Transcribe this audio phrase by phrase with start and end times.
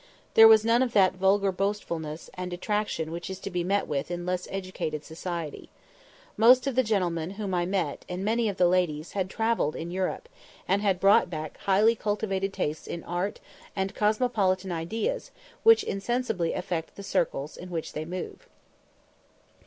[0.33, 4.09] There was none of that vulgar boastfulness and detraction which is to be met with
[4.09, 5.69] in less educated society.
[6.35, 9.91] Most of the gentlemen whom I met, and many of the ladies, had travelled in
[9.91, 10.27] Europe,
[10.67, 13.39] and had brought back highly cultivated tastes in art,
[13.75, 15.29] and cosmopolitan ideas,
[15.61, 18.49] which insensibly affect the circles in which they move.